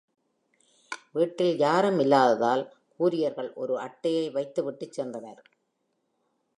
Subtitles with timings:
[1.11, 2.63] வீட்டில் யாரும் இல்லாததால்,
[2.95, 5.41] கூரியர்கள் ஒரு அட்டையை வைத்துவிட்டுச் சென்றனர்.